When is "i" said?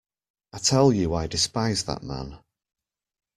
0.53-0.57, 1.13-1.27